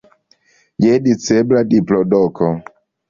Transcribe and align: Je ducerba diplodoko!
Je 0.85 0.95
ducerba 1.07 1.63
diplodoko! 1.75 2.51